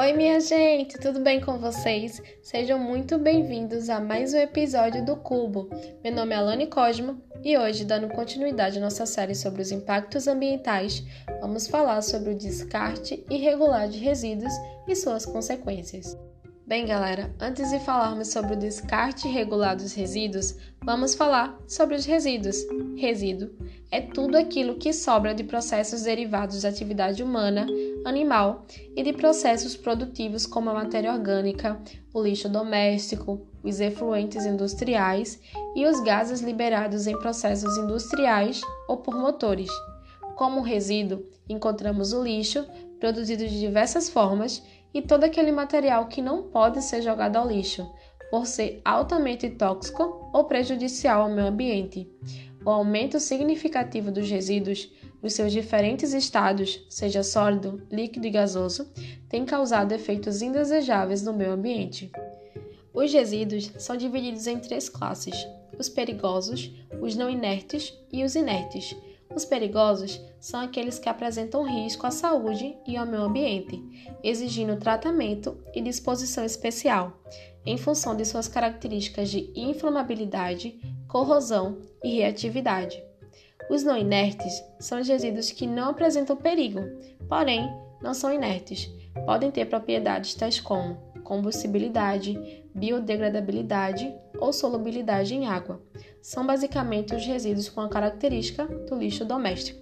[0.00, 2.22] Oi, minha gente, tudo bem com vocês?
[2.40, 5.68] Sejam muito bem-vindos a mais um episódio do Cubo.
[6.02, 10.26] Meu nome é Alane Cosmo e hoje, dando continuidade à nossa série sobre os impactos
[10.26, 11.04] ambientais,
[11.42, 14.54] vamos falar sobre o descarte irregular de resíduos
[14.88, 16.16] e suas consequências.
[16.70, 22.04] Bem, galera, antes de falarmos sobre o descarte irregular dos resíduos, vamos falar sobre os
[22.04, 22.58] resíduos.
[22.96, 23.50] Resíduo
[23.90, 27.66] é tudo aquilo que sobra de processos derivados da atividade humana,
[28.04, 31.76] animal e de processos produtivos como a matéria orgânica,
[32.14, 35.40] o lixo doméstico, os efluentes industriais
[35.74, 39.70] e os gases liberados em processos industriais ou por motores.
[40.36, 42.64] Como resíduo, encontramos o lixo,
[43.00, 44.62] produzido de diversas formas
[44.92, 47.90] e todo aquele material que não pode ser jogado ao lixo,
[48.30, 52.08] por ser altamente tóxico ou prejudicial ao meio ambiente.
[52.64, 54.90] O aumento significativo dos resíduos
[55.22, 58.90] nos seus diferentes estados, seja sólido, líquido e gasoso,
[59.28, 62.10] tem causado efeitos indesejáveis no meio ambiente.
[62.92, 65.34] Os resíduos são divididos em três classes:
[65.78, 68.96] os perigosos, os não inertes e os inertes.
[69.34, 73.80] Os perigosos são aqueles que apresentam risco à saúde e ao meio ambiente,
[74.22, 77.12] exigindo tratamento e disposição especial,
[77.64, 83.02] em função de suas características de inflamabilidade, corrosão e reatividade.
[83.70, 86.80] Os não inertes são os resíduos que não apresentam perigo,
[87.28, 87.70] porém
[88.02, 88.90] não são inertes.
[89.24, 95.80] Podem ter propriedades tais como combustibilidade, biodegradabilidade ou solubilidade em água.
[96.22, 99.80] São basicamente os resíduos com a característica do lixo doméstico.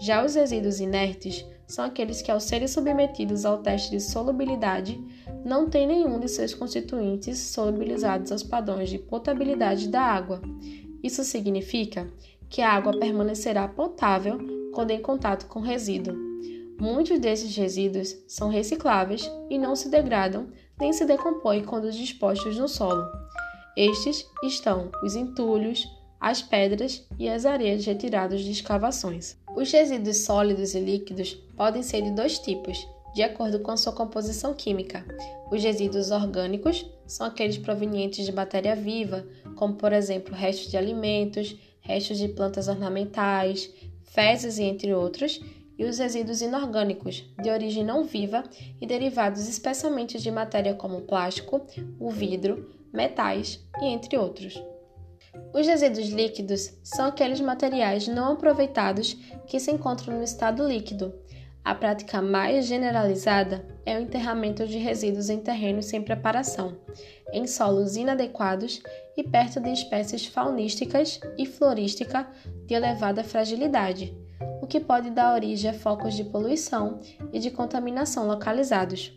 [0.00, 5.00] Já os resíduos inertes são aqueles que, ao serem submetidos ao teste de solubilidade,
[5.44, 10.42] não têm nenhum de seus constituintes solubilizados aos padrões de potabilidade da água.
[11.02, 12.12] Isso significa
[12.48, 14.38] que a água permanecerá potável
[14.74, 16.14] quando em contato com resíduo.
[16.80, 20.48] Muitos desses resíduos são recicláveis e não se degradam
[20.80, 23.04] nem se decompõem quando dispostos no solo.
[23.76, 25.88] Estes estão os entulhos,
[26.20, 29.36] as pedras e as areias retiradas de escavações.
[29.56, 34.54] Os resíduos sólidos e líquidos podem ser de dois tipos, de acordo com sua composição
[34.54, 35.04] química.
[35.50, 41.56] Os resíduos orgânicos são aqueles provenientes de matéria viva, como por exemplo restos de alimentos,
[41.80, 43.70] restos de plantas ornamentais,
[44.04, 45.40] fezes entre outros,
[45.78, 48.44] e os resíduos inorgânicos, de origem não viva
[48.80, 51.66] e derivados especialmente de matéria como o plástico,
[51.98, 54.62] o vidro, metais e entre outros.
[55.54, 59.14] Os resíduos líquidos são aqueles materiais não aproveitados
[59.46, 61.14] que se encontram no estado líquido.
[61.64, 66.76] A prática mais generalizada é o enterramento de resíduos em terrenos sem preparação,
[67.32, 68.82] em solos inadequados
[69.16, 72.28] e perto de espécies faunísticas e florística
[72.66, 74.16] de elevada fragilidade,
[74.62, 77.00] o que pode dar origem a focos de poluição
[77.32, 79.12] e de contaminação localizados.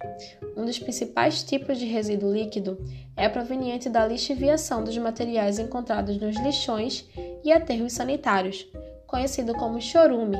[0.57, 2.83] Um dos principais tipos de resíduo líquido
[3.15, 7.07] é proveniente da lixiviação dos materiais encontrados nos lixões
[7.43, 8.67] e aterros sanitários,
[9.05, 10.37] conhecido como chorume.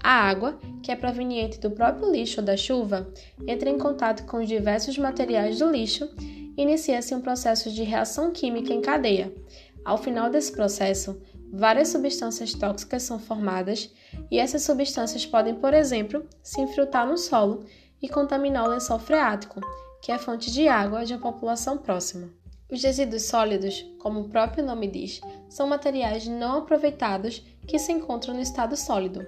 [0.00, 3.08] A água, que é proveniente do próprio lixo ou da chuva,
[3.48, 6.08] entra em contato com os diversos materiais do lixo
[6.56, 9.34] e inicia-se um processo de reação química em cadeia.
[9.84, 11.20] Ao final desse processo,
[11.56, 13.90] várias substâncias tóxicas são formadas
[14.30, 17.64] e essas substâncias podem, por exemplo, se infiltrar no solo
[18.02, 19.60] e contaminar o lençol freático,
[20.02, 22.28] que é a fonte de água de uma população próxima.
[22.70, 28.34] Os resíduos sólidos, como o próprio nome diz, são materiais não aproveitados que se encontram
[28.34, 29.24] no estado sólido.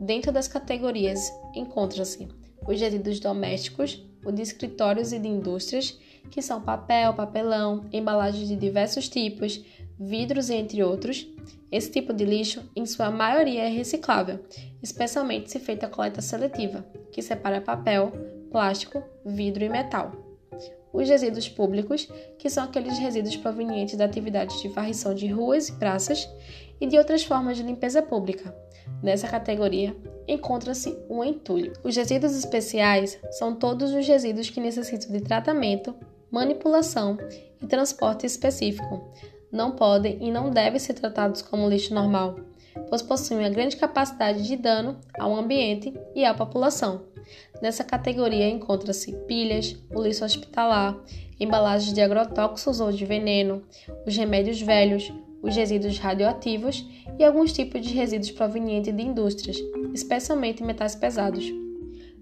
[0.00, 2.26] Dentro das categorias encontram-se
[2.66, 5.98] os resíduos domésticos, o de escritórios e de indústrias,
[6.30, 9.64] que são papel, papelão, embalagens de diversos tipos,
[9.98, 11.26] vidros, entre outros.
[11.70, 14.40] Esse tipo de lixo, em sua maioria, é reciclável,
[14.82, 18.12] especialmente se feita a coleta seletiva, que separa papel,
[18.50, 20.12] plástico, vidro e metal.
[20.92, 22.08] Os resíduos públicos,
[22.38, 26.28] que são aqueles resíduos provenientes da atividade de varrição de ruas e praças
[26.80, 28.54] e de outras formas de limpeza pública.
[29.02, 29.94] Nessa categoria
[30.26, 31.72] encontra-se o entulho.
[31.84, 35.94] Os resíduos especiais são todos os resíduos que necessitam de tratamento,
[36.30, 37.18] manipulação
[37.60, 39.12] e transporte específico,
[39.56, 42.36] não podem e não devem ser tratados como lixo normal,
[42.88, 47.02] pois possuem uma grande capacidade de dano ao ambiente e à população.
[47.60, 50.96] Nessa categoria encontra-se pilhas, o lixo hospitalar,
[51.40, 53.62] embalagens de agrotóxicos ou de veneno,
[54.06, 55.12] os remédios velhos,
[55.42, 56.86] os resíduos radioativos
[57.18, 59.56] e alguns tipos de resíduos provenientes de indústrias,
[59.92, 61.65] especialmente metais pesados.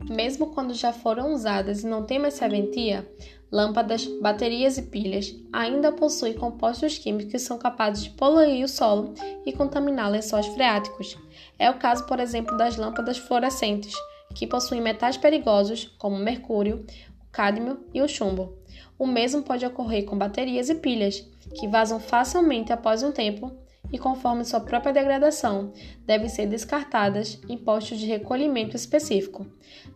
[0.08, 3.08] Mesmo quando já foram usadas e não têm mais serventia,
[3.50, 9.14] lâmpadas, baterias e pilhas ainda possuem compostos químicos que são capazes de poluir o solo
[9.46, 11.16] e contaminar lençóis freáticos.
[11.58, 13.94] É o caso, por exemplo, das lâmpadas fluorescentes,
[14.34, 16.84] que possuem metais perigosos como mercúrio,
[17.32, 18.58] cádmio e o chumbo.
[18.98, 23.63] O mesmo pode ocorrer com baterias e pilhas, que vazam facilmente após um tempo
[23.94, 25.72] e, conforme sua própria degradação,
[26.04, 29.46] devem ser descartadas em postos de recolhimento específico.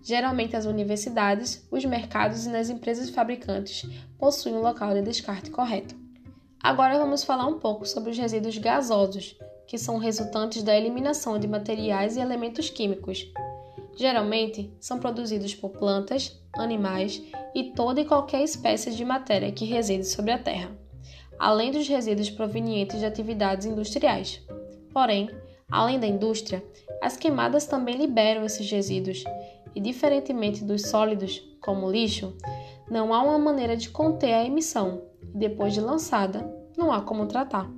[0.00, 5.96] Geralmente, as universidades, os mercados e nas empresas fabricantes possuem um local de descarte correto.
[6.62, 9.36] Agora vamos falar um pouco sobre os resíduos gasosos,
[9.66, 13.26] que são resultantes da eliminação de materiais e elementos químicos.
[13.96, 17.20] Geralmente, são produzidos por plantas, animais
[17.52, 20.70] e toda e qualquer espécie de matéria que reside sobre a Terra
[21.38, 24.42] além dos resíduos provenientes de atividades industriais.
[24.92, 25.30] Porém,
[25.70, 26.62] além da indústria,
[27.00, 29.24] as queimadas também liberam esses resíduos,
[29.74, 32.36] e diferentemente dos sólidos, como lixo,
[32.90, 35.02] não há uma maneira de conter a emissão,
[35.34, 37.70] e depois de lançada, não há como tratar.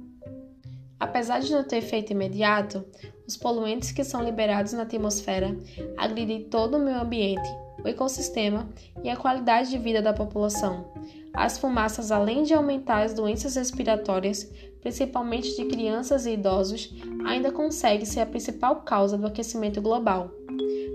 [0.98, 2.84] Apesar de não ter efeito imediato,
[3.26, 5.56] os poluentes que são liberados na atmosfera
[5.96, 7.48] agridem todo o meio ambiente,
[7.82, 8.68] o ecossistema
[9.02, 10.92] e a qualidade de vida da população,
[11.32, 14.50] as fumaças, além de aumentar as doenças respiratórias,
[14.80, 16.94] principalmente de crianças e idosos,
[17.24, 20.30] ainda conseguem ser a principal causa do aquecimento global.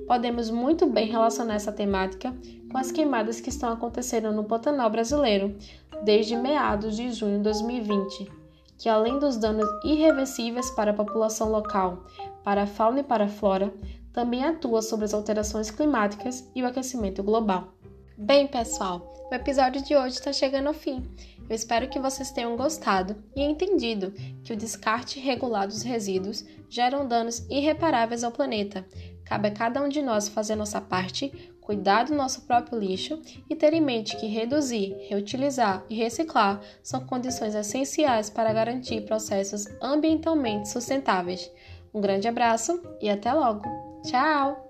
[0.07, 2.35] Podemos muito bem relacionar essa temática
[2.71, 5.55] com as queimadas que estão acontecendo no Pantanal brasileiro
[6.03, 8.31] desde meados de junho de 2020,
[8.77, 12.05] que além dos danos irreversíveis para a população local,
[12.43, 13.73] para a fauna e para a flora,
[14.13, 17.74] também atua sobre as alterações climáticas e o aquecimento global.
[18.17, 21.03] Bem, pessoal, o episódio de hoje está chegando ao fim.
[21.49, 27.05] Eu espero que vocês tenham gostado e entendido que o descarte regular dos resíduos geram
[27.05, 28.85] danos irreparáveis ao planeta.
[29.25, 33.55] Cabe a cada um de nós fazer nossa parte, cuidar do nosso próprio lixo e
[33.55, 40.69] ter em mente que reduzir, reutilizar e reciclar são condições essenciais para garantir processos ambientalmente
[40.69, 41.51] sustentáveis.
[41.93, 43.63] Um grande abraço e até logo!
[44.03, 44.64] Tchau!